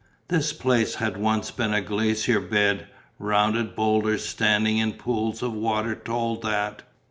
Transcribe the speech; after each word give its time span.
This 0.29 0.51
place 0.51 0.95
had 0.95 1.15
once 1.15 1.51
been 1.51 1.75
a 1.75 1.79
glacier 1.79 2.39
bed, 2.39 2.87
rounded 3.19 3.75
boulders 3.75 4.25
standing 4.27 4.79
in 4.79 4.93
pools 4.93 5.43
of 5.43 5.53
water 5.53 5.93
told 5.93 6.41
that. 6.41 6.81